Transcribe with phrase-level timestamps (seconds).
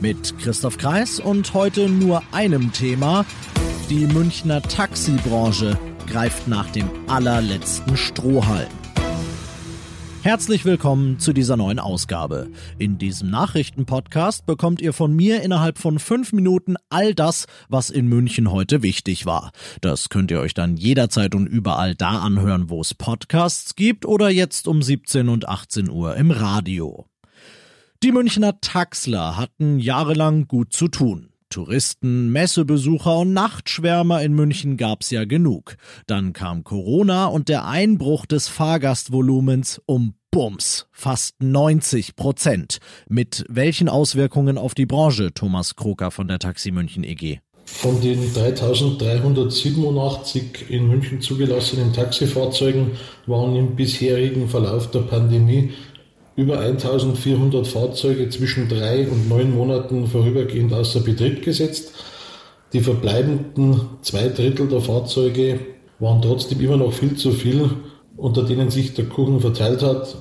[0.00, 3.24] Mit Christoph Kreis und heute nur einem Thema.
[3.88, 8.68] Die Münchner Taxibranche greift nach dem allerletzten Strohhalm.
[10.22, 12.50] Herzlich willkommen zu dieser neuen Ausgabe.
[12.78, 18.06] In diesem Nachrichtenpodcast bekommt ihr von mir innerhalb von fünf Minuten all das, was in
[18.06, 19.52] München heute wichtig war.
[19.80, 24.28] Das könnt ihr euch dann jederzeit und überall da anhören, wo es Podcasts gibt oder
[24.28, 27.06] jetzt um 17 und 18 Uhr im Radio.
[28.02, 31.30] Die Münchner Taxler hatten jahrelang gut zu tun.
[31.48, 35.76] Touristen, Messebesucher und Nachtschwärmer in München gab's ja genug.
[36.06, 42.76] Dann kam Corona und der Einbruch des Fahrgastvolumens um Bums, fast 90 Prozent.
[43.08, 47.38] Mit welchen Auswirkungen auf die Branche, Thomas Kroker von der Taxi München EG?
[47.64, 52.90] Von den 3387 in München zugelassenen Taxifahrzeugen
[53.26, 55.72] waren im bisherigen Verlauf der Pandemie
[56.36, 61.92] über 1400 Fahrzeuge zwischen drei und neun Monaten vorübergehend außer Betrieb gesetzt.
[62.72, 65.60] Die verbleibenden zwei Drittel der Fahrzeuge
[65.98, 67.70] waren trotzdem immer noch viel zu viel,
[68.16, 70.14] unter denen sich der Kuchen verteilt hat.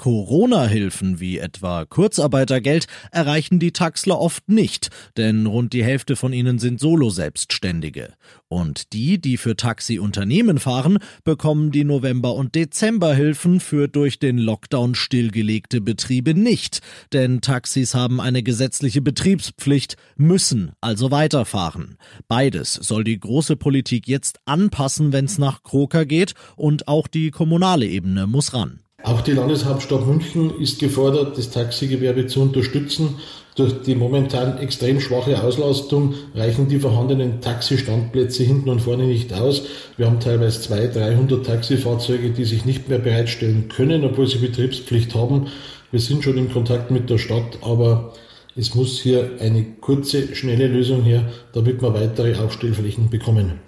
[0.00, 6.58] Corona-Hilfen wie etwa Kurzarbeitergeld erreichen die Taxler oft nicht, denn rund die Hälfte von ihnen
[6.58, 8.14] sind Solo-Selbstständige.
[8.48, 14.94] Und die, die für Taxiunternehmen fahren, bekommen die November- und Dezemberhilfen für durch den Lockdown
[14.94, 16.80] stillgelegte Betriebe nicht,
[17.12, 21.98] denn Taxis haben eine gesetzliche Betriebspflicht, müssen also weiterfahren.
[22.26, 27.84] Beides soll die große Politik jetzt anpassen, wenn's nach Kroker geht, und auch die kommunale
[27.84, 28.80] Ebene muss ran.
[29.02, 33.16] Auch die Landeshauptstadt München ist gefordert, das Taxigewerbe zu unterstützen.
[33.56, 39.62] Durch die momentan extrem schwache Auslastung reichen die vorhandenen Taxistandplätze hinten und vorne nicht aus.
[39.96, 45.14] Wir haben teilweise 200, 300 Taxifahrzeuge, die sich nicht mehr bereitstellen können, obwohl sie Betriebspflicht
[45.14, 45.46] haben.
[45.90, 48.12] Wir sind schon in Kontakt mit der Stadt, aber
[48.54, 53.60] es muss hier eine kurze, schnelle Lösung her, damit wir weitere Aufstellflächen bekommen.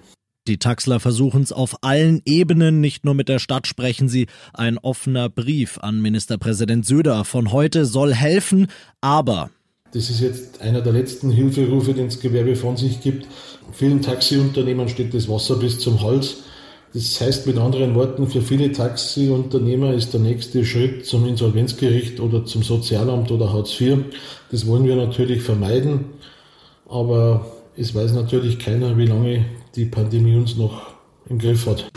[0.45, 4.27] Die Taxler versuchen es auf allen Ebenen, nicht nur mit der Stadt sprechen sie.
[4.53, 8.67] Ein offener Brief an Ministerpräsident Söder von heute soll helfen,
[8.99, 9.51] aber
[9.93, 13.27] das ist jetzt einer der letzten Hilferufe, den das Gewerbe von sich gibt.
[13.71, 16.37] Vielen Taxiunternehmern steht das Wasser bis zum Hals.
[16.93, 22.43] Das heißt mit anderen Worten, für viele Taxiunternehmer ist der nächste Schritt zum Insolvenzgericht oder
[22.43, 23.99] zum Sozialamt oder Hartz IV.
[24.51, 26.05] Das wollen wir natürlich vermeiden.
[26.89, 27.45] Aber
[27.77, 29.45] es weiß natürlich keiner, wie lange
[29.75, 30.93] die Pandemie uns noch
[31.29, 31.89] im Griff hat.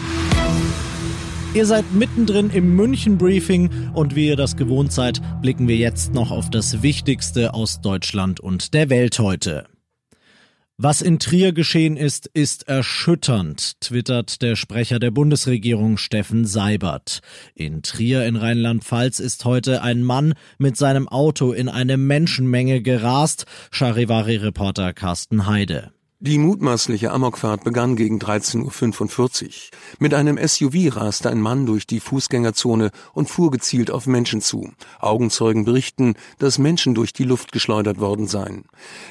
[1.55, 6.13] Ihr seid mittendrin im München Briefing und wie ihr das gewohnt seid, blicken wir jetzt
[6.13, 9.67] noch auf das Wichtigste aus Deutschland und der Welt heute.
[10.79, 17.21] Was in Trier geschehen ist, ist erschütternd, twittert der Sprecher der Bundesregierung Steffen Seibert.
[17.55, 23.47] In Trier in Rheinland-Pfalz ist heute ein Mann mit seinem Auto in eine Menschenmenge gerast,
[23.71, 25.96] Charivari-Reporter Carsten Heide.
[26.19, 29.51] Die mutmaßliche Amokfahrt begann gegen 13.45 Uhr.
[29.99, 34.73] Mit einem SUV raste ein Mann durch die Fußgängerzone und fuhr gezielt auf Menschen zu.
[34.99, 38.65] Augenzeugen berichten, dass Menschen durch die Luft geschleudert worden seien.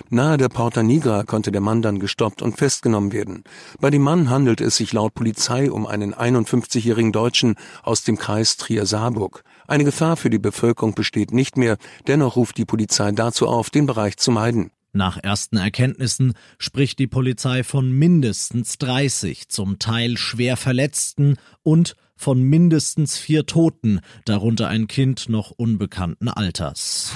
[0.10, 3.44] Nahe der Porta Nigra konnte der Mann dann gestoppt und festgenommen werden.
[3.80, 8.58] Bei dem Mann handelt es sich laut Polizei um einen 51-jährigen Deutschen aus dem Kreis
[8.58, 9.44] Trier-Saarburg.
[9.68, 11.78] Eine Gefahr für die Bevölkerung besteht nicht mehr,
[12.08, 14.72] dennoch ruft die Polizei dazu auf, den Bereich zu meiden.
[14.96, 22.42] Nach ersten Erkenntnissen spricht die Polizei von mindestens 30 zum Teil schwer Verletzten und von
[22.42, 27.12] mindestens vier Toten, darunter ein Kind noch unbekannten Alters.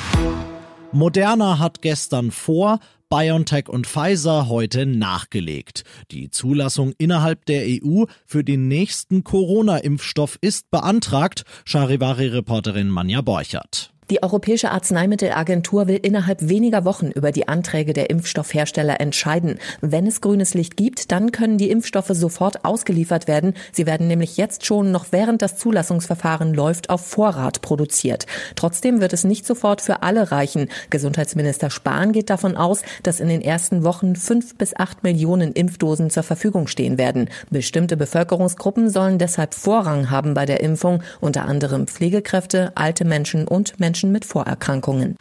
[0.92, 2.80] Moderna hat gestern vor,
[3.10, 5.86] BioNTech und Pfizer heute nachgelegt.
[6.12, 13.94] Die Zulassung innerhalb der EU für den nächsten Corona-Impfstoff ist beantragt, Charivari-Reporterin Manja Borchert.
[14.10, 19.60] Die Europäische Arzneimittelagentur will innerhalb weniger Wochen über die Anträge der Impfstoffhersteller entscheiden.
[19.82, 23.54] Wenn es grünes Licht gibt, dann können die Impfstoffe sofort ausgeliefert werden.
[23.72, 28.26] Sie werden nämlich jetzt schon noch während das Zulassungsverfahren läuft auf Vorrat produziert.
[28.56, 30.70] Trotzdem wird es nicht sofort für alle reichen.
[30.90, 36.10] Gesundheitsminister Spahn geht davon aus, dass in den ersten Wochen fünf bis acht Millionen Impfdosen
[36.10, 37.30] zur Verfügung stehen werden.
[37.52, 43.80] Bestimmte Bevölkerungsgruppen sollen deshalb Vorrang haben bei der Impfung, unter anderem Pflegekräfte, alte Menschen und
[43.80, 45.18] Menschen Menschen mit Vorerkrankungen.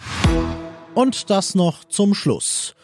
[0.94, 2.76] Und das noch zum Schluss.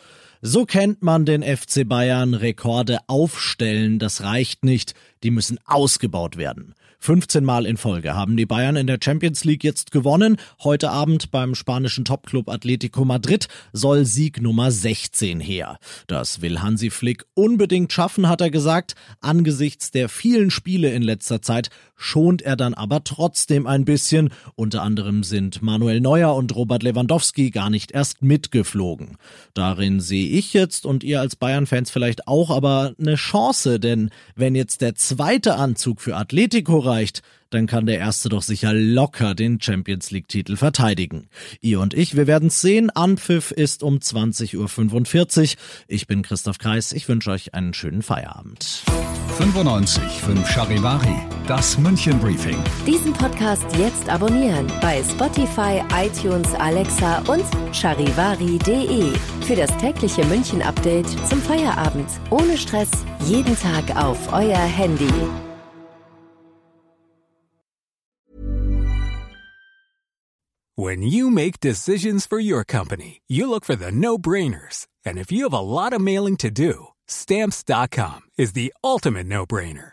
[0.42, 2.34] So kennt man den FC Bayern.
[2.34, 4.94] Rekorde aufstellen, das reicht nicht.
[5.22, 6.74] Die müssen ausgebaut werden.
[7.04, 10.38] 15 Mal in Folge haben die Bayern in der Champions League jetzt gewonnen.
[10.62, 15.78] Heute Abend beim spanischen Topclub Atletico Madrid soll Sieg Nummer 16 her.
[16.06, 18.94] Das will Hansi Flick unbedingt schaffen, hat er gesagt.
[19.20, 24.30] Angesichts der vielen Spiele in letzter Zeit schont er dann aber trotzdem ein bisschen.
[24.54, 29.16] Unter anderem sind Manuel Neuer und Robert Lewandowski gar nicht erst mitgeflogen.
[29.54, 34.54] Darin sehe ich jetzt und ihr als Bayern-Fans vielleicht auch aber eine Chance, denn wenn
[34.54, 37.22] jetzt der zweite Anzug für Atletico reicht,
[37.54, 41.28] dann kann der erste doch sicher locker den Champions League Titel verteidigen.
[41.60, 42.90] Ihr und ich, wir werden's sehen.
[42.90, 45.58] Anpfiff ist um 20.45 Uhr.
[45.86, 46.92] Ich bin Christoph Kreis.
[46.92, 48.82] Ich wünsche euch einen schönen Feierabend.
[49.36, 52.56] 95 5 Charivari, das München Briefing.
[52.86, 59.12] Diesen Podcast jetzt abonnieren bei Spotify, iTunes, Alexa und charivari.de.
[59.46, 62.08] Für das tägliche München Update zum Feierabend.
[62.30, 62.90] Ohne Stress,
[63.26, 65.12] jeden Tag auf euer Handy.
[70.76, 74.88] When you make decisions for your company, you look for the no-brainers.
[75.04, 79.92] And if you have a lot of mailing to do, stamps.com is the ultimate no-brainer.